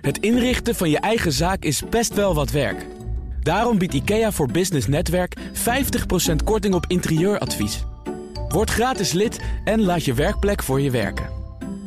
[0.00, 2.86] Het inrichten van je eigen zaak is best wel wat werk.
[3.42, 7.84] Daarom biedt IKEA voor Business Netwerk 50% korting op interieuradvies.
[8.48, 11.28] Word gratis lid en laat je werkplek voor je werken.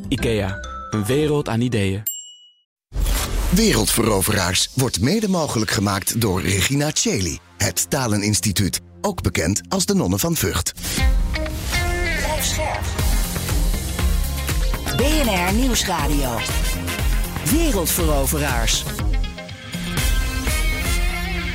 [0.08, 0.58] IKEA,
[0.90, 2.04] een wereld aan ideeën.
[3.50, 10.20] Wereldveroveraars wordt mede mogelijk gemaakt door Regina Cheli, het Taleninstituut, ook bekend als de Nonnen
[10.20, 10.74] van Vught.
[14.98, 16.38] BNR Nieuwsradio.
[17.46, 18.86] Wereldveroveraars.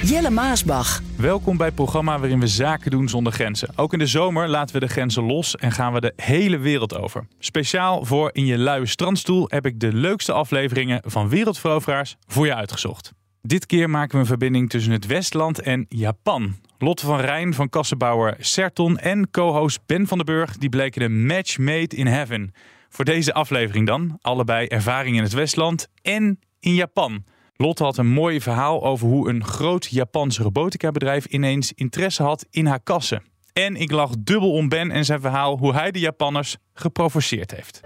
[0.02, 1.02] Jelle Maasbach.
[1.16, 3.68] Welkom bij het programma waarin we zaken doen zonder grenzen.
[3.76, 6.96] Ook in de zomer laten we de grenzen los en gaan we de hele wereld
[6.96, 7.26] over.
[7.38, 12.54] Speciaal voor In je luie strandstoel heb ik de leukste afleveringen van Wereldveroveraars voor je
[12.54, 13.12] uitgezocht.
[13.42, 16.54] Dit keer maken we een verbinding tussen het Westland en Japan.
[16.78, 21.26] Lotte van Rijn van kassenbouwer Serton en co-host Ben van den Burg die bleken een
[21.26, 22.52] match made in heaven.
[22.96, 27.24] Voor deze aflevering dan, allebei ervaring in het Westland en in Japan.
[27.56, 32.46] Lotte had een mooi verhaal over hoe een groot Japans robotica bedrijf ineens interesse had
[32.50, 33.22] in haar kassen.
[33.52, 37.80] En ik lag dubbel om Ben en zijn verhaal hoe hij de Japanners geprovoceerd heeft.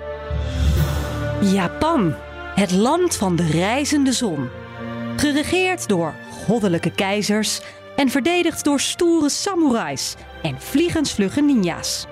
[1.40, 2.14] Japan,
[2.54, 4.48] het land van de reizende zon.
[5.16, 7.60] Geregeerd door goddelijke keizers
[7.96, 12.06] en verdedigd door stoere samurais en vliegensvlugge ninja's.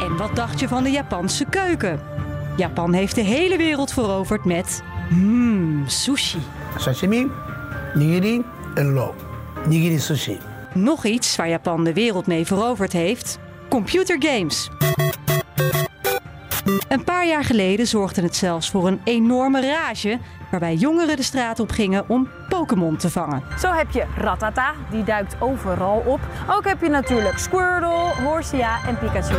[0.00, 2.00] En wat dacht je van de Japanse keuken?
[2.56, 6.38] Japan heeft de hele wereld veroverd met mmm, sushi.
[6.78, 7.30] Sashimi,
[7.94, 8.42] nigiri
[8.74, 9.14] en ro.
[9.66, 10.38] Nigiri sushi.
[10.74, 14.70] Nog iets waar Japan de wereld mee veroverd heeft: computergames.
[16.88, 20.18] Een paar jaar geleden zorgde het zelfs voor een enorme rage
[20.50, 23.42] waarbij jongeren de straat op gingen om Pokémon te vangen.
[23.58, 26.20] Zo heb je Rattata, die duikt overal op.
[26.50, 29.36] Ook heb je natuurlijk Squirtle, Horsia en Pikachu.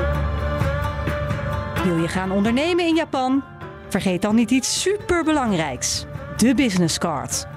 [1.83, 3.43] Wil je gaan ondernemen in Japan?
[3.89, 6.05] Vergeet dan niet iets superbelangrijks:
[6.37, 7.47] de business card.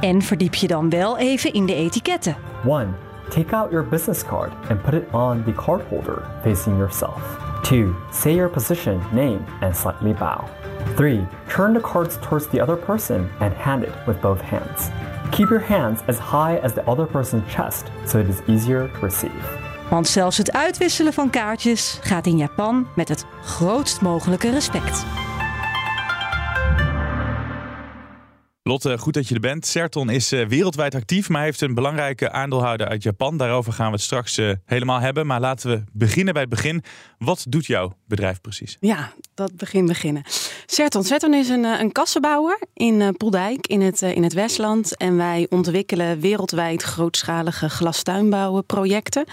[0.00, 2.36] En verdiep je dan wel even in de etiketten.
[2.66, 2.96] 1.
[3.28, 7.43] Take out your business card and put it on the card holder facing yourself.
[7.64, 7.94] 2.
[8.10, 10.48] Say your position, name, and slightly bow.
[10.96, 11.26] 3.
[11.48, 14.90] Turn the cards towards the other person and hand it with both hands.
[15.32, 19.00] Keep your hands as high as the other person's chest so it is easier to
[19.00, 19.44] receive.
[19.90, 25.23] Want zelfs het uitwisselen van kaartjes gaat in Japan met het grootst mogelijke respect.
[28.66, 29.66] Lotte, goed dat je er bent.
[29.66, 33.36] Serton is eh, wereldwijd actief, maar heeft een belangrijke aandeelhouder uit Japan.
[33.36, 35.26] Daarover gaan we het straks eh, helemaal hebben.
[35.26, 36.82] Maar laten we beginnen bij het begin.
[37.18, 38.76] Wat doet jouw bedrijf precies?
[38.80, 40.22] Ja, dat begin beginnen.
[40.66, 41.04] Serton.
[41.04, 44.96] Serton is een, eh, een kassenbouwer in uh, Poeldijk in het, in het Westland.
[44.96, 49.24] En wij ontwikkelen wereldwijd grootschalige glastuinbouwprojecten.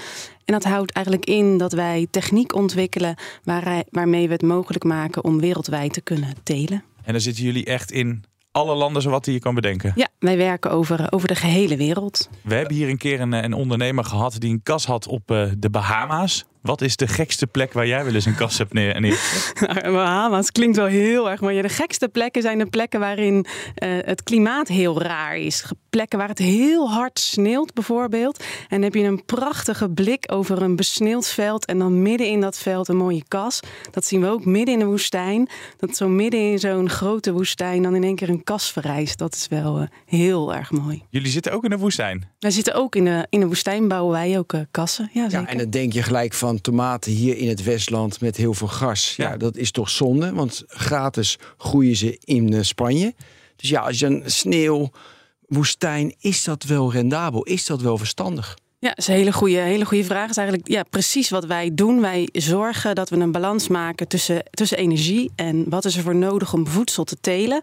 [0.45, 5.23] En dat houdt eigenlijk in dat wij techniek ontwikkelen waar, waarmee we het mogelijk maken
[5.23, 6.83] om wereldwijd te kunnen telen.
[7.03, 9.91] En dan zitten jullie echt in alle landen zowat die je kan bedenken.
[9.95, 12.29] Ja, wij werken over, over de gehele wereld.
[12.43, 15.51] We hebben hier een keer een, een ondernemer gehad die een kas had op uh,
[15.57, 16.45] de Bahama's.
[16.61, 19.01] Wat is de gekste plek waar jij wel eens een kas hebt neer?
[19.01, 19.19] neer?
[19.67, 23.45] nou, Bahama's klinkt wel heel erg, maar de gekste plekken zijn de plekken waarin
[23.83, 25.65] uh, het klimaat heel raar is.
[25.89, 28.39] Plekken waar het heel hard sneeuwt bijvoorbeeld.
[28.39, 32.41] En dan heb je een prachtige blik over een besneeuwd veld en dan midden in
[32.41, 33.59] dat veld een mooie kas.
[33.91, 35.49] Dat zien we ook midden in de woestijn.
[35.77, 39.17] Dat zo midden in zo'n grote woestijn dan in één keer een kas verrijst.
[39.17, 41.03] Dat is wel uh, heel erg mooi.
[41.09, 42.29] Jullie zitten ook in de woestijn?
[42.39, 45.09] Wij zitten ook in de, in de woestijn, bouwen wij ook uh, kassen.
[45.13, 45.45] Ja, zeker.
[45.45, 48.67] ja, en dan denk je gelijk van tomaten hier in het Westland met heel veel
[48.67, 49.15] gras.
[49.15, 53.13] Ja, ja dat is toch zonde, want gratis groeien ze in uh, Spanje.
[53.55, 57.43] Dus ja, als je een sneeuwwoestijn, is dat wel rendabel?
[57.43, 58.57] Is dat wel verstandig?
[58.81, 60.29] Ja, dat is een hele goede, hele goede vraag.
[60.29, 62.01] is eigenlijk ja, precies wat wij doen.
[62.01, 66.15] Wij zorgen dat we een balans maken tussen, tussen energie en wat is er voor
[66.15, 67.61] nodig om voedsel te telen.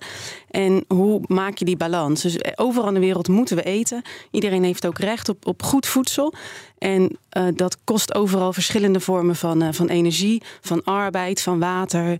[0.50, 2.22] En hoe maak je die balans?
[2.22, 4.02] Dus overal in de wereld moeten we eten.
[4.30, 6.34] Iedereen heeft ook recht op, op goed voedsel.
[6.78, 12.16] En uh, dat kost overal verschillende vormen van, uh, van energie, van arbeid, van water.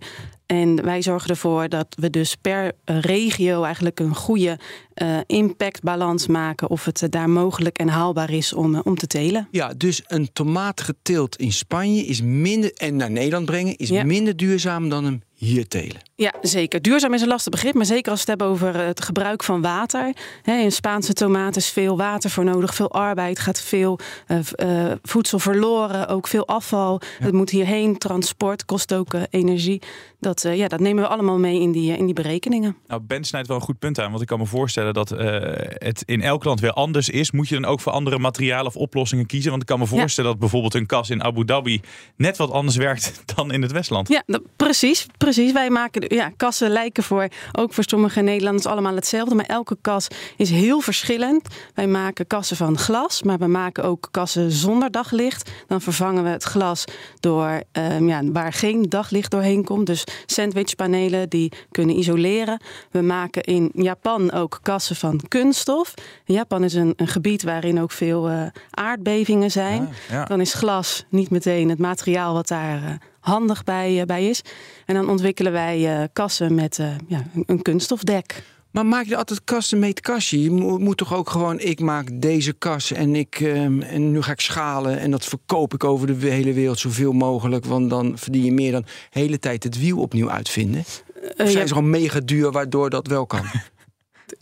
[0.51, 4.59] En wij zorgen ervoor dat we dus per regio eigenlijk een goede
[5.03, 6.69] uh, impactbalans maken.
[6.69, 9.47] Of het daar mogelijk en haalbaar is om, om te telen.
[9.51, 12.73] Ja, dus een tomaat geteeld in Spanje is minder.
[12.73, 14.03] en naar Nederland brengen is ja.
[14.03, 16.01] minder duurzaam dan hem hier telen.
[16.15, 16.81] Ja, zeker.
[16.81, 19.61] Duurzaam is een lastig begrip, maar zeker als we het hebben over het gebruik van
[19.61, 20.13] water.
[20.43, 26.07] in Spaanse tomaten is veel water voor nodig, veel arbeid, gaat veel uh, voedsel verloren,
[26.07, 27.01] ook veel afval.
[27.19, 29.81] Het moet hierheen, transport, kost ook uh, energie.
[30.19, 32.77] Dat, ja, dat nemen we allemaal mee in die, in die berekeningen.
[32.87, 36.03] Nou, Ben snijdt wel een goed punt aan, want ik kan me voorstellen dat het
[36.05, 37.31] in elk land weer anders is.
[37.31, 39.49] Moet je dan ook voor andere materialen of oplossingen kiezen?
[39.49, 41.81] Want ik kan me voorstellen dat bijvoorbeeld een kas in Abu Dhabi
[42.15, 44.07] net wat anders werkt dan in het Westland.
[44.07, 45.28] Ja, dat, precies, precies.
[45.35, 49.35] Wij maken ja, kassen lijken voor, ook voor sommige Nederlanders allemaal hetzelfde.
[49.35, 51.47] Maar elke kas is heel verschillend.
[51.73, 55.51] Wij maken kassen van glas, maar we maken ook kassen zonder daglicht.
[55.67, 56.85] Dan vervangen we het glas
[57.19, 59.85] door um, ja, waar geen daglicht doorheen komt.
[59.85, 62.61] Dus sandwichpanelen die kunnen isoleren.
[62.91, 65.93] We maken in Japan ook kassen van kunststof.
[66.25, 69.81] Japan is een, een gebied waarin ook veel uh, aardbevingen zijn.
[69.81, 70.25] Ah, ja.
[70.25, 72.89] Dan is glas niet meteen het materiaal wat daar uh,
[73.19, 74.41] handig bij, uh, bij is.
[74.85, 78.43] En dan ontwikkelen wij uh, kassen met uh, ja, een kunststofdek.
[78.71, 80.41] Maar maak je altijd kassen met kastje?
[80.41, 84.31] Je moet, toch ook gewoon, ik maak deze kas en, ik, um, en nu ga
[84.31, 88.43] ik schalen en dat verkoop ik over de hele wereld zoveel mogelijk, want dan verdien
[88.43, 90.79] je meer dan de hele tijd het wiel opnieuw uitvinden.
[90.79, 91.67] Of zijn ja.
[91.67, 93.43] ze gewoon mega duur waardoor dat wel kan?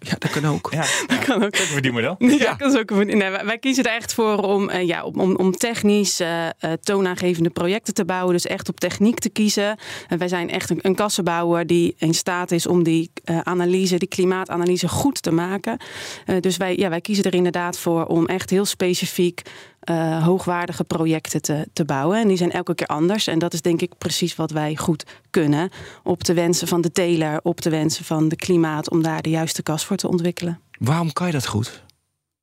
[0.09, 0.69] Ja, dat kan ook.
[0.71, 1.51] Ja, dat kan ook.
[1.51, 2.15] Dat verdienmodel.
[2.19, 2.53] Ja, ja.
[2.53, 5.51] dat is ook een nee, wij kiezen er echt voor om, uh, ja, om, om
[5.51, 8.33] technisch uh, uh, toonaangevende projecten te bouwen.
[8.33, 9.77] Dus echt op techniek te kiezen.
[10.07, 13.11] En wij zijn echt een, een kassenbouwer die in staat is om die
[13.43, 15.77] analyse, die klimaatanalyse goed te maken.
[16.39, 19.41] dus wij, ja, wij kiezen er inderdaad voor om echt heel specifiek
[19.89, 22.21] uh, hoogwaardige projecten te, te bouwen.
[22.21, 23.27] En die zijn elke keer anders.
[23.27, 25.69] En dat is denk ik precies wat wij goed kunnen.
[26.03, 29.29] Op de wensen van de teler, op de wensen van de klimaat, om daar de
[29.29, 30.59] juiste kas voor te ontwikkelen.
[30.79, 31.83] Waarom kan je dat goed?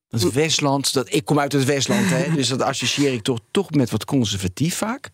[0.09, 0.93] Dat is Westland.
[0.93, 4.05] Dat, ik kom uit het Westland, hè, dus dat associeer ik toch, toch met wat
[4.05, 5.11] conservatief vaak.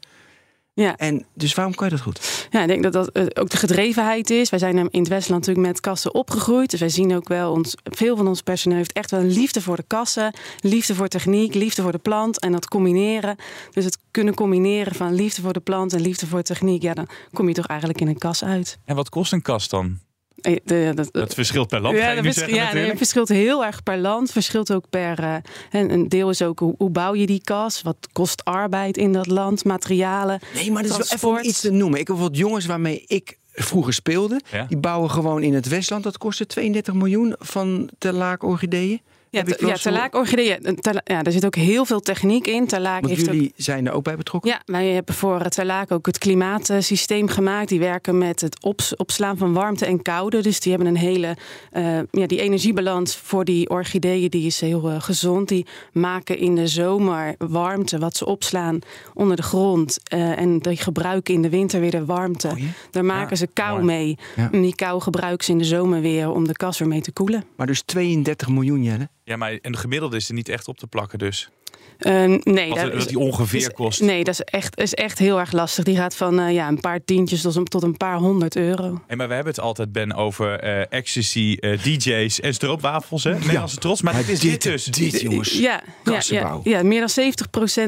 [0.75, 0.97] Ja.
[0.97, 2.47] En dus waarom kan je dat goed?
[2.51, 4.51] Ja, ik denk dat dat uh, ook de gedrevenheid is.
[4.51, 6.71] Wij zijn in het Westland natuurlijk met kassen opgegroeid.
[6.71, 9.61] Dus wij zien ook wel, ons, veel van ons personeel heeft echt wel een liefde
[9.61, 10.35] voor de kassen.
[10.61, 12.41] Liefde voor techniek, liefde voor de plant.
[12.41, 13.37] En dat combineren.
[13.71, 16.83] Dus het kunnen combineren van liefde voor de plant en liefde voor techniek.
[16.83, 18.79] Ja, dan kom je toch eigenlijk in een kas uit.
[18.85, 19.99] En wat kost een kas dan?
[20.41, 21.97] Eh, de, dat, dat, verschilt per land.
[21.97, 24.33] Ja, dat zeggen, ja het verschilt heel erg per land.
[24.33, 25.21] Verschilt ook per.
[25.21, 25.37] Uh,
[25.71, 27.83] een deel is ook hoe, hoe, bouw je die kas?
[27.83, 29.65] Wat kost arbeid in dat land?
[29.65, 30.41] Materialen.
[30.55, 32.01] Nee, maar dat is wel even iets te noemen.
[32.01, 34.41] Ik heb wat jongens waarmee ik vroeger speelde.
[34.51, 34.65] Ja?
[34.65, 36.03] Die bouwen gewoon in het Westland.
[36.03, 39.01] Dat kostte 32 miljoen van de laak orchideeën.
[39.31, 40.79] Ja, te, ja terlaakorchideeën.
[41.05, 42.67] Ja, er zit ook heel veel techniek in.
[42.67, 44.51] Terlaak heeft jullie zijn er ook bij betrokken?
[44.51, 47.69] Ja, wij hebben voor Terlaak ook het klimaatsysteem gemaakt.
[47.69, 50.43] Die werken met het ops, opslaan van warmte en koude.
[50.43, 51.37] Dus die hebben een hele...
[51.73, 55.49] Uh, ja, die energiebalans voor die orchideeën die is heel uh, gezond.
[55.49, 58.79] Die maken in de zomer warmte, wat ze opslaan
[59.15, 59.99] onder de grond.
[60.15, 62.49] Uh, en die gebruiken in de winter weer de warmte.
[62.49, 62.67] Oh, ja?
[62.91, 64.19] Daar maken ja, ze kou mee.
[64.37, 64.49] Ja.
[64.53, 67.13] En die kou gebruiken ze in de zomer weer om de kas weer mee te
[67.13, 67.45] koelen.
[67.57, 69.09] Maar dus 32 miljoen, Jelle?
[69.25, 71.51] Ja, maar en de gemiddelde is er niet echt op te plakken dus.
[72.01, 74.01] Uh, nee, Wat, dat, die ongeveer is, kost.
[74.01, 75.85] Nee, dat is echt, is echt heel erg lastig.
[75.85, 79.01] Die gaat van uh, ja, een paar tientjes tot, tot een paar honderd euro.
[79.07, 83.25] Hey, maar we hebben het altijd, Ben, over uh, ecstasy, DJ's en stroopwafels.
[83.25, 83.33] Hè?
[83.35, 83.81] Nederlandse ja.
[83.81, 84.03] trots.
[84.03, 84.85] Maar, maar dit is dit dus.
[84.85, 85.59] Dit, jongens.
[85.59, 87.35] Ja, ja, ja, ja, meer dan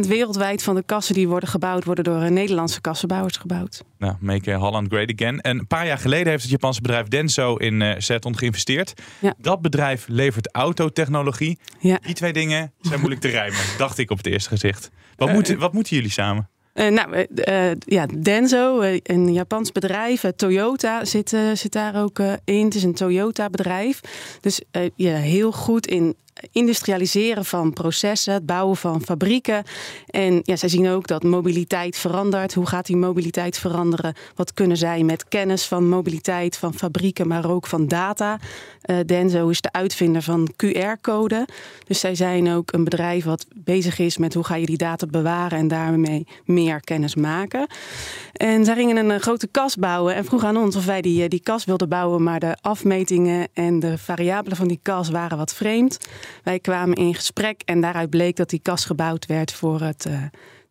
[0.05, 1.85] 70% wereldwijd van de kassen die worden gebouwd...
[1.85, 3.83] worden door Nederlandse kassenbouwers gebouwd.
[3.99, 5.41] Nou, make Holland great again.
[5.41, 8.93] En een paar jaar geleden heeft het Japanse bedrijf Denso in uh, Zeton geïnvesteerd.
[9.19, 9.35] Ja.
[9.39, 11.59] Dat bedrijf levert autotechnologie.
[11.81, 11.99] Ja.
[12.03, 14.91] Die twee dingen zijn moeilijk te rijmen, dacht ik op het eerste gezicht.
[15.17, 16.49] Wat, uh, moeten, wat moeten jullie samen?
[16.75, 20.25] Uh, nou, uh, ja, Denso, een Japans bedrijf.
[20.37, 22.65] Toyota zit, zit daar ook in.
[22.65, 24.01] Het is een Toyota-bedrijf.
[24.41, 24.61] Dus
[24.95, 26.17] ja, heel goed in
[26.53, 29.65] industrialiseren van processen, het bouwen van fabrieken.
[30.07, 32.55] En ja, zij zien ook dat mobiliteit verandert.
[32.55, 34.15] Hoe gaat die mobiliteit veranderen?
[34.35, 38.39] Wat kunnen zij met kennis van mobiliteit, van fabrieken, maar ook van data?
[38.87, 41.47] Uh, Denso is de uitvinder van QR-code.
[41.87, 45.07] Dus zij zijn ook een bedrijf wat bezig is met hoe ga je die data
[45.07, 47.67] bewaren en daarmee meer kennis maken.
[48.33, 51.43] En zij gingen een grote kas bouwen en vroegen aan ons of wij die, die
[51.43, 55.99] kas wilden bouwen, maar de afmetingen en de variabelen van die kas waren wat vreemd.
[56.43, 60.23] Wij kwamen in gesprek en daaruit bleek dat die kas gebouwd werd voor het uh,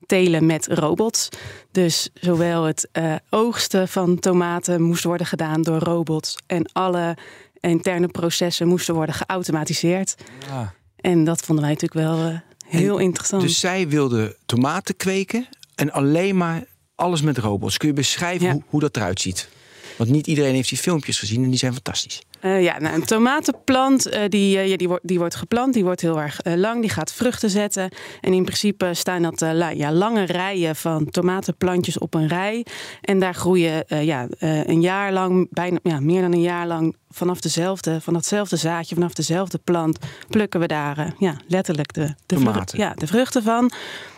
[0.06, 1.30] telen met robots.
[1.72, 7.18] Dus zowel het uh, oogsten van tomaten moest worden gedaan door robots en alle
[7.60, 10.16] interne processen moesten worden geautomatiseerd.
[10.48, 10.74] Ja.
[10.96, 13.42] En dat vonden wij natuurlijk wel uh, heel en, interessant.
[13.42, 16.64] Dus zij wilden tomaten kweken en alleen maar
[16.96, 17.78] alles met robots.
[17.78, 18.54] Kun je beschrijven ja.
[18.54, 19.50] hoe, hoe dat eruit ziet?
[19.98, 22.22] Want niet iedereen heeft die filmpjes gezien en die zijn fantastisch.
[22.42, 25.84] Uh, ja, nou, een tomatenplant uh, die, uh, ja, die, wordt, die wordt geplant, die
[25.84, 27.90] wordt heel erg lang, die gaat vruchten zetten.
[28.22, 29.40] En in principe staan dat
[29.76, 32.66] ja, lange rijen van tomatenplantjes op een rij.
[33.02, 37.42] En daar groeien ja, een jaar lang, bijna ja, meer dan een jaar lang, vanaf,
[37.42, 42.80] dezelfde, van datzelfde zaadje, vanaf dezelfde plant, plukken we daar ja, letterlijk de, de, vruchten,
[42.80, 43.72] ja, de vruchten van.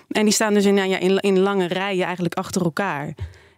[0.07, 3.13] En die staan dus in, ja, in, in lange rijen eigenlijk achter elkaar.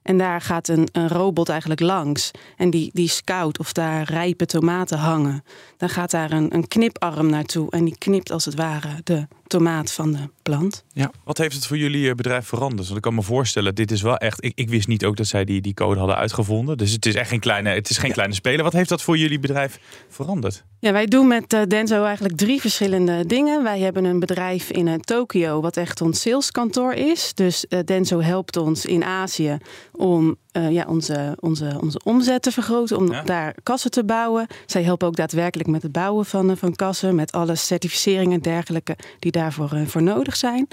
[0.06, 2.32] En daar gaat een, een robot eigenlijk langs.
[2.58, 5.44] En die, die scout of daar rijpe tomaten hangen.
[5.78, 7.72] Dan gaat daar een, een kniparm naartoe.
[7.72, 10.84] En die knipt als het ware de tomaat van de plant.
[10.94, 11.12] Ja.
[11.24, 12.84] Wat heeft het voor jullie eh, bedrijf veranderd?
[12.84, 14.44] Want ik kan me voorstellen, dit is wel echt.
[14.44, 16.78] Ik, ik wist niet ook dat zij die, die code hadden uitgevonden.
[16.78, 18.64] Dus het is echt geen kleine, het is geen kleine speler.
[18.64, 20.64] Wat heeft dat voor jullie bedrijf veranderd?
[20.80, 23.64] Ja, wij doen met uh, Denso eigenlijk drie verschillende dingen.
[23.64, 27.34] Wij hebben een bedrijf in uh, Tokio, wat echt ons saleskantoor is.
[27.34, 29.58] Dus Denso helpt ons in Azië
[29.92, 34.48] om ja, onze, onze, onze omzet te vergroten, om daar kassen te bouwen.
[34.66, 38.98] Zij helpen ook daadwerkelijk met het bouwen van, van kassen, met alle certificeringen en dergelijke
[39.20, 40.68] die daarvoor voor nodig zijn.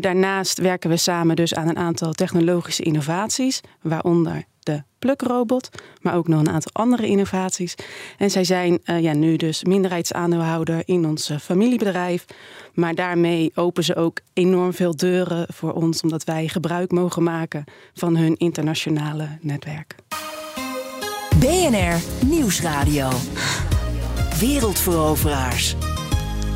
[0.00, 5.68] daarnaast werken we samen dus aan een aantal technologische innovaties, waaronder de plukrobot,
[6.00, 7.74] maar ook nog een aantal andere innovaties.
[8.18, 12.24] En zij zijn uh, ja, nu dus minderheidsaandeelhouder in ons familiebedrijf.
[12.74, 17.64] Maar daarmee openen ze ook enorm veel deuren voor ons, omdat wij gebruik mogen maken
[17.94, 19.94] van hun internationale netwerk.
[21.38, 23.08] BNR Nieuwsradio.
[24.38, 25.76] Wereldveroveraars.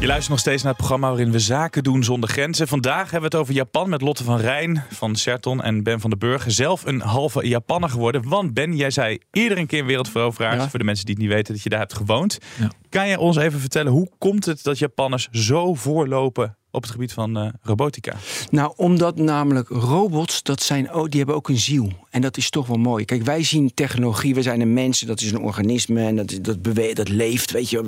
[0.00, 2.68] Je luistert nog steeds naar het programma waarin we zaken doen zonder grenzen.
[2.68, 6.10] Vandaag hebben we het over Japan met Lotte van Rijn van Serton en Ben van
[6.10, 6.44] den Burg.
[6.46, 8.28] Zelf een halve Japanner geworden.
[8.28, 10.70] Want Ben, jij zei eerder een keer wereldveroveraars.
[10.70, 12.38] Voor de mensen die het niet weten dat je daar hebt gewoond.
[12.58, 12.70] Ja.
[12.88, 17.12] Kan je ons even vertellen, hoe komt het dat Japanners zo voorlopen op het gebied
[17.12, 18.16] van uh, robotica?
[18.50, 21.92] Nou, omdat namelijk robots, dat zijn, oh, die hebben ook een ziel.
[22.10, 23.04] En dat is toch wel mooi.
[23.04, 26.62] Kijk, wij zien technologie, we zijn een mensen, dat is een organisme en dat, dat
[26.62, 27.82] beweegt, dat leeft, weet je.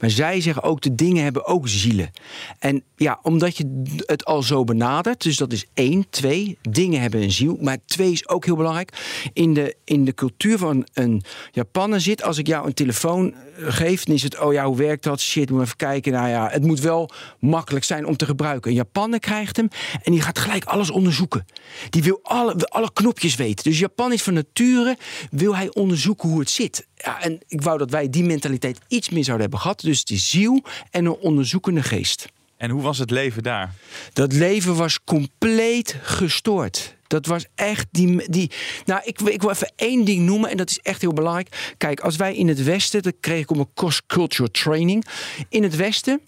[0.00, 2.10] Maar zij zeggen ook, de dingen hebben ook zielen.
[2.58, 7.22] En ja, omdat je het al zo benadert, dus dat is één, twee, dingen hebben
[7.22, 7.56] een ziel.
[7.60, 8.92] Maar twee is ook heel belangrijk.
[9.32, 13.64] In de, in de cultuur van een Japaner zit, als ik jou een telefoon eh,
[13.68, 15.20] geef, dan is het, oh ja, hoe werkt dat?
[15.20, 16.12] Shit, moet even kijken.
[16.12, 18.70] Nou ja, het moet wel makkelijk zijn om te gebruiken.
[18.70, 19.68] Een Japaner krijgt hem
[20.02, 21.46] en die gaat gelijk alles onderzoeken.
[21.90, 23.64] Die wil alle, alle knopjes weten.
[23.64, 24.96] Dus Japan is van nature,
[25.30, 26.86] wil hij onderzoeken hoe het zit.
[26.96, 29.80] Ja, en ik wou dat wij die mentaliteit iets meer zouden hebben gehad.
[29.80, 32.26] Dus die ziel en een onderzoekende geest.
[32.56, 33.74] En hoe was het leven daar?
[34.12, 36.96] Dat leven was compleet gestoord.
[37.06, 38.30] Dat was echt die.
[38.30, 38.50] die
[38.84, 41.74] nou, ik, ik wil even één ding noemen en dat is echt heel belangrijk.
[41.78, 45.04] Kijk, als wij in het Westen, dat kreeg ik op een cross culture training.
[45.48, 46.22] In het Westen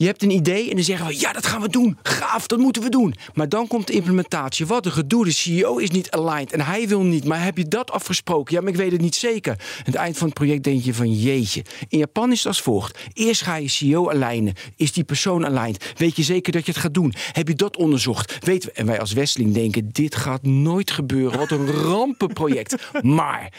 [0.00, 1.98] je hebt een idee en dan zeggen we, ja, dat gaan we doen.
[2.02, 3.14] Gaaf, dat moeten we doen.
[3.34, 4.66] Maar dan komt de implementatie.
[4.66, 7.24] Wat een gedoe, de CEO is niet aligned en hij wil niet.
[7.24, 8.54] Maar heb je dat afgesproken?
[8.54, 9.52] Ja, maar ik weet het niet zeker.
[9.52, 11.64] Aan het eind van het project denk je van, jeetje.
[11.88, 12.98] In Japan is het als volgt.
[13.12, 14.54] Eerst ga je CEO alignen.
[14.76, 15.92] Is die persoon aligned?
[15.96, 17.14] Weet je zeker dat je het gaat doen?
[17.32, 18.38] Heb je dat onderzocht?
[18.44, 21.38] Weten we, en wij als Westling denken, dit gaat nooit gebeuren.
[21.38, 22.74] Wat een rampenproject.
[23.02, 23.52] maar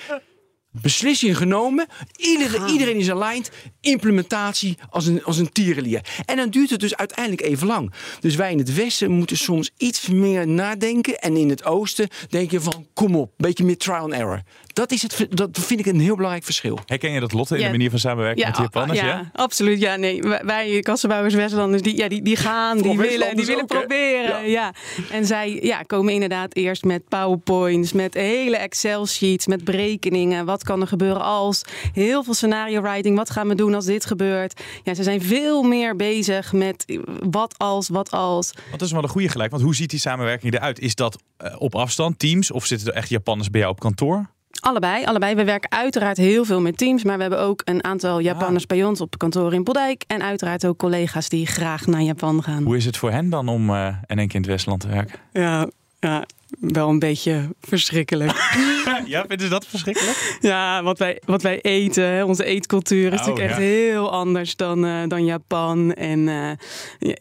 [0.71, 1.87] beslissing genomen.
[2.15, 3.51] Iedereen, iedereen is aligned.
[3.81, 6.01] Implementatie als een, als een tierenlier.
[6.25, 7.93] En dan duurt het dus uiteindelijk even lang.
[8.19, 11.19] Dus wij in het westen moeten soms iets meer nadenken.
[11.19, 14.41] En in het oosten denk je van kom op, beetje meer trial and error.
[14.73, 16.79] Dat, is het, dat vind ik een heel belangrijk verschil.
[16.85, 18.99] Herken je dat, Lotte, in de manier van samenwerken met de Japanners?
[18.99, 19.79] Ja, ja, absoluut.
[19.79, 24.49] Ja, nee, wij kassenbouwers Westlanders, die, ja, die, die gaan, die willen, die willen proberen.
[24.49, 24.73] Ja.
[25.11, 30.45] En zij ja, komen inderdaad eerst met powerpoints, met hele Excel-sheets, met berekeningen.
[30.45, 31.61] Wat kan er gebeuren als?
[31.93, 33.17] Heel veel scenario writing.
[33.17, 34.61] Wat gaan we doen als dit gebeurt?
[34.83, 36.99] Ja, ze zijn veel meer bezig met
[37.29, 38.51] wat als, wat als.
[38.53, 39.51] Want dat is wel een goede gelijk.
[39.51, 40.79] Want hoe ziet die samenwerking eruit?
[40.79, 44.29] Is dat eh, op afstand, teams, of zitten er echt Japanners bij jou op kantoor?
[44.59, 45.35] Allebei, allebei.
[45.35, 48.83] We werken uiteraard heel veel met teams, maar we hebben ook een aantal Japanners bij
[48.83, 50.03] ons op kantoor in Boldijk.
[50.07, 52.63] En uiteraard ook collega's die graag naar Japan gaan.
[52.63, 54.87] Hoe is het voor hen dan om uh, in één keer in het Westland te
[54.87, 55.19] werken?
[55.33, 55.69] Ja,
[56.01, 56.25] ja,
[56.59, 58.31] wel een beetje verschrikkelijk.
[59.05, 60.37] ja, vinden ze dat verschrikkelijk?
[60.41, 64.85] Ja, wat wij, wat wij eten, onze eetcultuur is oh, natuurlijk echt heel anders dan,
[64.85, 65.93] uh, dan Japan.
[65.93, 66.51] En uh,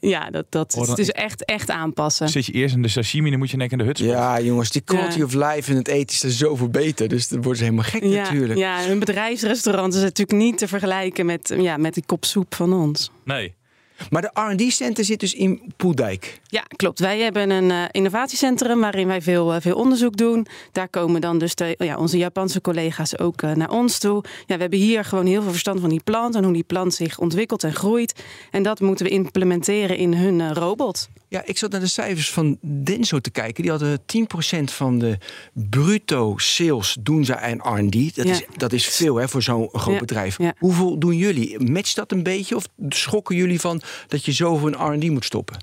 [0.00, 2.28] ja, dat, dat oh, is dus echt, echt aanpassen.
[2.28, 4.70] Zit je eerst in de sashimi, dan moet je nek in de hut Ja, jongens,
[4.70, 5.25] die quality ja.
[5.25, 7.08] of life en het eten is er zoveel beter.
[7.08, 8.58] Dus dan worden ze helemaal gek ja, natuurlijk.
[8.58, 12.72] Ja, een bedrijfsrestaurant is natuurlijk niet te vergelijken met, ja, met die kop soep van
[12.72, 13.10] ons.
[13.25, 13.54] Nee.
[14.11, 16.40] Maar de R&D-center zit dus in Poeldijk.
[16.45, 16.99] Ja, klopt.
[16.99, 20.47] Wij hebben een uh, innovatiecentrum waarin wij veel, uh, veel onderzoek doen.
[20.73, 24.25] Daar komen dan dus de, ja, onze Japanse collega's ook uh, naar ons toe.
[24.47, 26.95] Ja, we hebben hier gewoon heel veel verstand van die plant en hoe die plant
[26.95, 28.23] zich ontwikkelt en groeit.
[28.50, 31.09] En dat moeten we implementeren in hun robot.
[31.30, 33.62] Ja, ik zat naar de cijfers van Denso te kijken.
[33.62, 35.19] Die hadden 10% van de
[35.52, 38.16] bruto sales doen ze aan R&D.
[38.16, 38.33] Dat, ja.
[38.33, 40.00] is, dat is veel hè, voor zo'n groot ja.
[40.00, 40.38] bedrijf.
[40.38, 40.54] Ja.
[40.59, 41.71] Hoeveel doen jullie?
[41.71, 42.57] Matcht dat een beetje?
[42.57, 45.56] Of schokken jullie van dat je zoveel in R&D moet stoppen?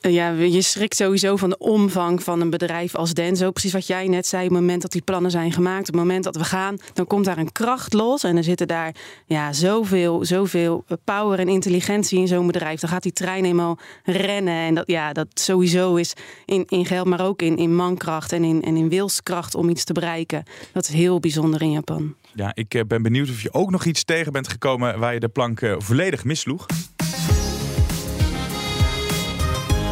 [0.00, 3.50] Ja, je schrikt sowieso van de omvang van een bedrijf als Denso.
[3.50, 5.94] Precies wat jij net zei, op het moment dat die plannen zijn gemaakt, op het
[5.94, 8.24] moment dat we gaan, dan komt daar een kracht los.
[8.24, 8.94] En er zitten daar
[9.26, 12.80] ja, zoveel, zoveel power en intelligentie in zo'n bedrijf.
[12.80, 14.54] Dan gaat die trein eenmaal rennen.
[14.54, 16.12] En dat, ja, dat sowieso is
[16.44, 19.84] in, in geld, maar ook in, in mankracht en in, en in wilskracht om iets
[19.84, 20.42] te bereiken.
[20.72, 22.14] Dat is heel bijzonder in Japan.
[22.34, 25.28] Ja, ik ben benieuwd of je ook nog iets tegen bent gekomen waar je de
[25.28, 26.66] plank volledig missloeg.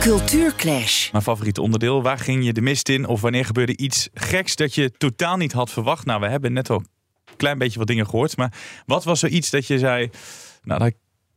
[0.07, 1.11] Cultuurclash.
[1.11, 2.03] Mijn favoriete onderdeel.
[2.03, 3.07] Waar ging je de mist in?
[3.07, 6.07] Of wanneer gebeurde iets geks dat je totaal niet had verwacht?
[6.07, 8.37] Nou, we hebben net al een klein beetje wat dingen gehoord.
[8.37, 8.53] Maar
[8.87, 10.11] wat was er iets dat je zei...
[10.63, 10.93] Nou, dat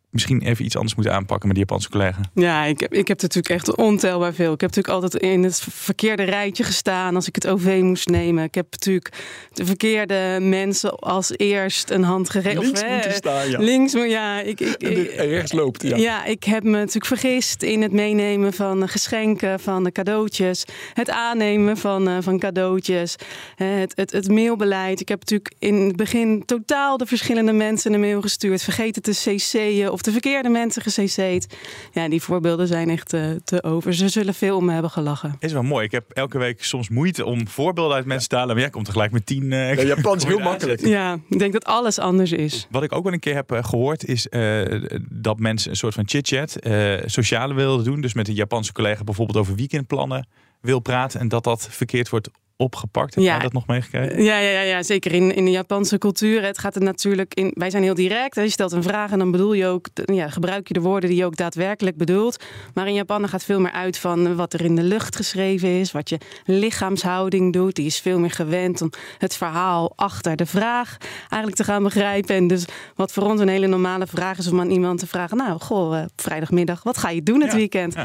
[0.09, 2.21] misschien even iets anders moeten aanpakken met die Japanse collega?
[2.33, 4.53] Ja, ik heb, ik heb natuurlijk echt ontelbaar veel.
[4.53, 8.43] Ik heb natuurlijk altijd in het verkeerde rijtje gestaan als ik het OV moest nemen.
[8.43, 9.11] Ik heb natuurlijk
[9.53, 12.61] de verkeerde mensen als eerst een hand gegeven.
[12.61, 13.59] Links moeten staan, ja.
[13.59, 14.41] Links, ja.
[14.41, 15.97] Ik, ik, ik, rechts loopt, ja.
[15.97, 20.65] Ja, ik heb me natuurlijk vergist in het meenemen van geschenken, van de cadeautjes.
[20.93, 23.15] Het aannemen van, uh, van cadeautjes.
[23.55, 24.99] Het, het, het mailbeleid.
[24.99, 28.61] Ik heb natuurlijk in het begin totaal de verschillende mensen een mail gestuurd.
[28.61, 31.55] Vergeten te cc'en of de verkeerde mensen gecC'd.
[31.91, 33.93] Ja, die voorbeelden zijn echt uh, te over.
[33.93, 35.35] Ze zullen veel om me hebben gelachen.
[35.39, 35.85] Is wel mooi.
[35.85, 38.53] Ik heb elke week soms moeite om voorbeelden uit mensen te halen.
[38.53, 39.43] Maar jij komt tegelijk met tien.
[39.43, 40.85] Uh, ja, Japans heel makkelijk.
[40.85, 42.67] Ja, ik denk dat alles anders is.
[42.69, 46.07] Wat ik ook wel een keer heb gehoord is uh, dat mensen een soort van
[46.07, 46.57] chit-chat,
[47.05, 48.01] sociale wilden doen.
[48.01, 50.27] Dus met een Japanse collega bijvoorbeeld over weekendplannen
[50.61, 51.19] wil praten.
[51.19, 52.29] En dat dat verkeerd wordt
[52.59, 53.15] opgepakt.
[53.15, 53.39] Heb ja.
[53.39, 54.23] dat nog meegekregen?
[54.23, 55.13] Ja, ja, ja, ja, zeker.
[55.13, 56.43] In, in de Japanse cultuur.
[56.43, 57.51] Het gaat er natuurlijk in.
[57.53, 58.35] Wij zijn heel direct.
[58.35, 59.87] Je stelt een vraag en dan bedoel je ook.
[60.05, 62.43] Ja, gebruik je de woorden die je ook daadwerkelijk bedoelt.
[62.73, 65.91] Maar in Japan gaat veel meer uit van wat er in de lucht geschreven is.
[65.91, 67.75] Wat je lichaamshouding doet.
[67.75, 72.35] Die is veel meer gewend om het verhaal achter de vraag eigenlijk te gaan begrijpen.
[72.35, 75.37] En dus wat voor ons een hele normale vraag is om aan iemand te vragen.
[75.37, 77.95] Nou, goh, uh, vrijdagmiddag, wat ga je doen het weekend?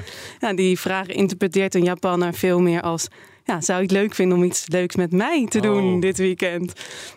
[0.40, 0.52] Ja.
[0.52, 3.08] die vraag interpreteert een Japaner veel meer als
[3.44, 6.00] ja, zou ik het leuk vinden om iets leuks met mij te doen oh.
[6.00, 6.72] dit weekend?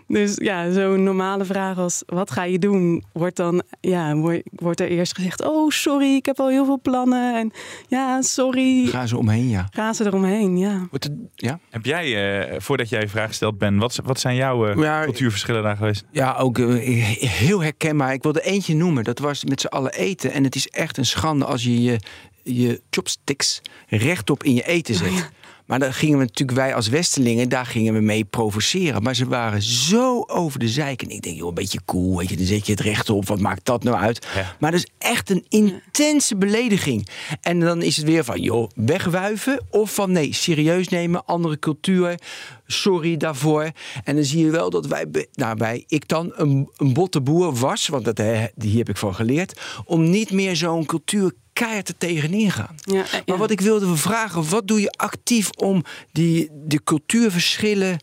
[0.08, 4.16] Dus ja, zo'n normale vraag als wat ga je doen, wordt dan, ja,
[4.52, 7.36] wordt er eerst gezegd, oh sorry, ik heb al heel veel plannen.
[7.36, 7.52] En
[7.88, 8.86] ja, sorry.
[8.86, 9.68] Gaan ze omheen, ja.
[9.72, 10.88] Gaan ze eromheen, ja.
[10.92, 11.60] Het, ja.
[11.70, 15.04] Heb jij, uh, voordat jij je vraag stelt, Ben, wat, wat zijn jouw uh, ja,
[15.04, 16.06] cultuurverschillen daar geweest?
[16.12, 18.14] Ja, ook uh, heel herkenbaar.
[18.14, 20.32] Ik wilde eentje noemen, dat was met z'n allen eten.
[20.32, 22.00] En het is echt een schande als je je,
[22.44, 25.08] je chopsticks rechtop in je eten zet.
[25.08, 25.22] Oh,
[25.68, 29.04] maar daar gingen we natuurlijk, wij als Westelingen, daar gingen we mee provoceren.
[29.04, 31.02] Maar ze waren zo over de zijk.
[31.02, 33.28] En ik denk, joh, een beetje cool, weet je, dan zet je het rechtop.
[33.28, 34.28] Wat maakt dat nou uit?
[34.60, 37.08] Maar dat is echt een intense belediging.
[37.42, 39.66] En dan is het weer van, joh, wegwuiven.
[39.70, 42.20] Of van, nee, serieus nemen, andere cultuur.
[42.68, 43.72] Sorry daarvoor.
[44.04, 47.88] En dan zie je wel dat wij, daarbij, ik dan een, een botte boer was.
[47.88, 48.22] Want dat,
[48.56, 49.62] die heb ik van geleerd.
[49.86, 52.76] Om niet meer zo'n cultuur keihard er tegenin gaan.
[52.82, 58.00] Ja, Maar wat ik wilde vragen, wat doe je actief om die, die cultuurverschillen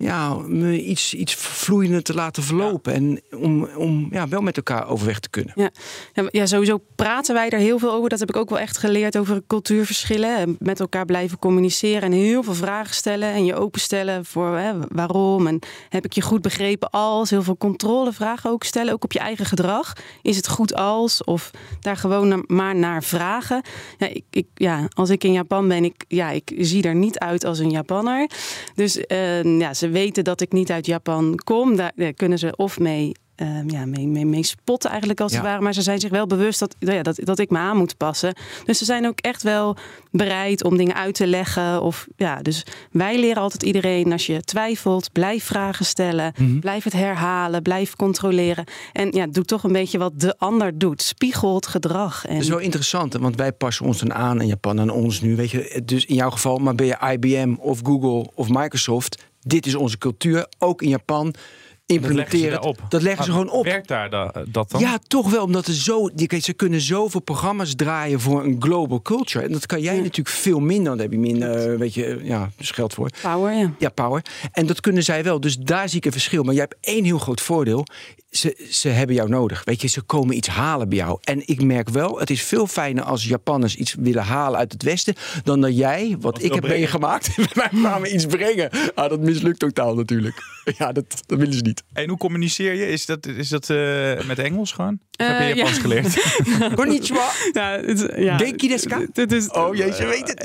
[0.00, 2.92] ja, me iets, iets vloeiender te laten verlopen.
[2.92, 5.52] En om, om ja, wel met elkaar overweg te kunnen.
[5.54, 5.70] Ja.
[6.30, 8.08] ja, sowieso praten wij er heel veel over.
[8.08, 10.36] Dat heb ik ook wel echt geleerd over cultuurverschillen.
[10.36, 13.32] En met elkaar blijven communiceren en heel veel vragen stellen.
[13.32, 15.46] En je openstellen voor hè, waarom.
[15.46, 15.58] En
[15.88, 17.30] heb ik je goed begrepen als.
[17.30, 18.92] Heel veel controlevragen ook stellen.
[18.92, 19.92] Ook op je eigen gedrag.
[20.22, 21.24] Is het goed als?
[21.24, 23.62] Of daar gewoon maar naar vragen.
[23.98, 27.18] Ja, ik, ik, ja, als ik in Japan ben, ik, ja, ik zie er niet
[27.18, 28.30] uit als een Japanner.
[28.74, 32.78] Dus uh, ja, ze weten dat ik niet uit Japan kom, daar, kunnen ze of
[32.78, 35.60] mee uh, ja, mee, mee, mee, spotten eigenlijk als het ware.
[35.60, 38.34] Maar ze zijn zich wel bewust dat, ja, dat, dat ik me aan moet passen.
[38.64, 39.76] Dus ze zijn ook echt wel
[40.10, 41.82] bereid om dingen uit te leggen.
[41.82, 46.32] Of, ja, dus wij leren altijd iedereen, als je twijfelt, blijf vragen stellen.
[46.36, 46.58] Mhm.
[46.58, 48.64] Blijf het herhalen, blijf controleren.
[48.92, 51.02] En ja, doe toch een beetje wat de ander doet.
[51.02, 52.26] Spiegelt gedrag.
[52.26, 52.34] En...
[52.34, 55.36] Dat is wel interessant, want wij passen ons dan aan in Japan aan ons nu.
[55.36, 59.66] Weet je, dus in jouw geval, maar ben je IBM of Google of Microsoft dit
[59.66, 61.34] is onze cultuur, ook in Japan.
[61.86, 62.62] Implementeren.
[62.62, 63.64] Dat, dat leggen ze gewoon op.
[63.64, 64.10] Werkt daar
[64.50, 64.80] dat dan?
[64.80, 65.44] Ja, toch wel.
[65.44, 69.44] Omdat er zo, ze kunnen zoveel programma's draaien voor een global culture.
[69.44, 70.92] En dat kan jij natuurlijk veel minder.
[70.92, 73.10] Dan heb je minder, weet je, ja, dus geld voor.
[73.22, 73.72] Power, ja.
[73.78, 74.22] Ja, power.
[74.52, 75.40] En dat kunnen zij wel.
[75.40, 76.42] Dus daar zie ik een verschil.
[76.42, 77.86] Maar jij hebt één heel groot voordeel.
[78.30, 79.64] Ze, ze hebben jou nodig.
[79.64, 81.18] Weet je, ze komen iets halen bij jou.
[81.24, 84.82] En ik merk wel, het is veel fijner als Japanners iets willen halen uit het
[84.82, 85.14] Westen.
[85.44, 86.78] dan dat jij, wat, ik heb brengen.
[86.78, 88.70] meegemaakt, bij mij kwamen iets brengen.
[88.94, 90.34] Ah, dat mislukt totaal natuurlijk.
[90.78, 91.82] Ja, dat, dat willen ze niet.
[91.92, 92.88] En hoe communiceer je?
[92.88, 94.98] Is dat, is dat eh, met Engels gewoon?
[95.10, 95.80] Heb je Eh, Japans ja.
[95.80, 96.34] geleerd?
[96.80, 97.30] Konnichiwa.
[97.52, 98.36] Ja, het, ja.
[99.12, 100.42] Dit is, Oh jezus, je weet het.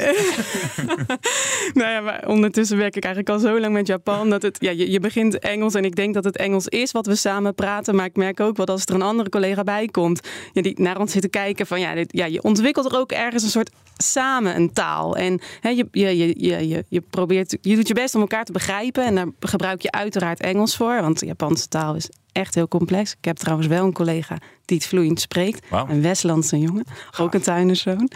[1.73, 4.71] nou ja, maar ondertussen werk ik eigenlijk al zo lang met Japan dat het, ja,
[4.71, 7.74] je, je begint Engels en ik denk dat het Engels is wat we samen praten.
[7.91, 10.81] Maar ik merk ook wel dat als er een andere collega bij komt, ja, die
[10.81, 13.49] naar ons zit te kijken van ja, dit, ja, je ontwikkelt er ook ergens een
[13.49, 15.15] soort samen een taal.
[15.15, 18.45] En hè, je, je, je, je, je, je probeert, je doet je best om elkaar
[18.45, 22.55] te begrijpen en daar gebruik je uiteraard Engels voor, want de Japanse taal is echt
[22.55, 23.11] heel complex.
[23.11, 25.65] Ik heb trouwens wel een collega die het vloeiend spreekt.
[25.69, 26.85] Een Westlandse jongen,
[27.19, 28.09] ook een tuinerszoon.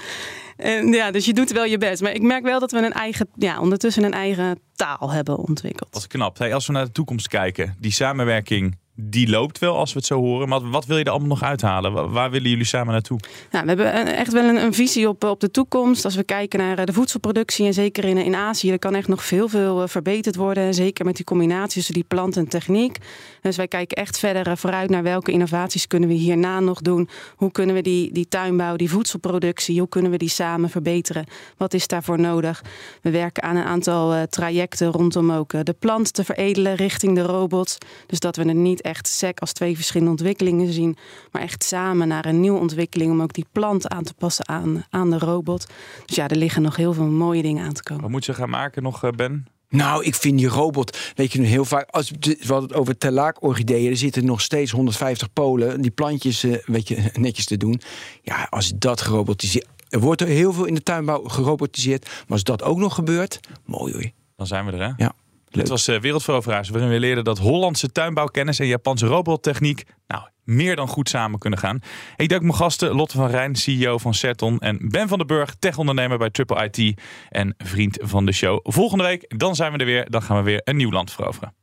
[0.57, 2.01] En ja, dus je doet wel je best.
[2.01, 5.89] Maar ik merk wel dat we een eigen, ja, ondertussen een eigen taal hebben ontwikkeld.
[5.91, 6.37] Wat knap.
[6.37, 10.07] Hey, als we naar de toekomst kijken, die samenwerking die loopt wel als we het
[10.07, 10.49] zo horen.
[10.49, 11.91] Maar wat wil je er allemaal nog uithalen?
[11.93, 13.19] Wa- Waar willen jullie samen naartoe?
[13.51, 16.05] Nou, we hebben echt wel een, een visie op, op de toekomst.
[16.05, 19.07] Als we kijken naar eh, de voedselproductie en zeker in, in Azië, er kan echt
[19.07, 20.73] nog veel, veel eh, verbeterd worden.
[20.73, 22.97] Zeker met die combinatie tussen die plant en techniek.
[23.41, 27.09] Dus wij kijken echt verder eh, vooruit naar welke innovaties kunnen we hierna nog doen.
[27.35, 31.25] Hoe kunnen we die, die tuinbouw, die voedselproductie, hoe kunnen we die samen verbeteren?
[31.57, 32.63] Wat is daarvoor nodig?
[33.01, 37.77] We werken aan een aantal trajecten rondom ook de plant te veredelen richting de robots.
[38.07, 40.97] Dus dat we het niet echt sec als twee verschillende ontwikkelingen zien,
[41.31, 44.85] maar echt samen naar een nieuwe ontwikkeling om ook die plant aan te passen aan,
[44.89, 45.67] aan de robot.
[46.05, 48.01] Dus ja, er liggen nog heel veel mooie dingen aan te komen.
[48.01, 49.47] Wat moet je gaan maken nog, eh, Ben?
[49.69, 52.97] Nou, ik vind die robot, weet je nu heel vaak, als we hadden het over
[52.97, 57.81] telaak-orchideeën, er zitten nog steeds 150 polen, die plantjes, eh, weet je, netjes te doen.
[58.21, 62.43] Ja, als dat gerobotiseerd, er wordt er heel veel in de tuinbouw gerobotiseerd, maar als
[62.43, 64.11] dat ook nog gebeurt, mooi hoor.
[64.35, 65.03] Dan zijn we er, hè?
[65.03, 65.13] Ja.
[65.49, 70.75] Dit was uh, Wereldveroveraars, waarin we leerden dat Hollandse tuinbouwkennis en Japanse robottechniek nou, meer
[70.75, 71.79] dan goed samen kunnen gaan.
[72.15, 75.55] Ik dank mijn gasten Lotte van Rijn, CEO van Certon en Ben van den Burg,
[75.59, 78.59] techondernemer bij Triple IT en vriend van de show.
[78.63, 80.09] Volgende week, dan zijn we er weer.
[80.09, 81.53] Dan gaan we weer een nieuw land veroveren.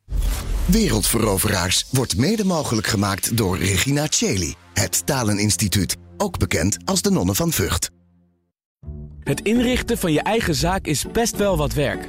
[0.67, 7.35] Wereldveroveraars wordt mede mogelijk gemaakt door Regina Cheli, het Taleninstituut, ook bekend als de Nonnen
[7.35, 7.91] van Vught.
[9.21, 12.09] Het inrichten van je eigen zaak is best wel wat werk.